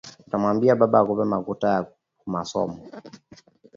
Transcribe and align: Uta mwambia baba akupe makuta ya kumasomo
Uta 0.27 0.37
mwambia 0.41 0.75
baba 0.79 0.99
akupe 1.01 1.23
makuta 1.31 1.67
ya 1.73 1.85
kumasomo 2.19 2.77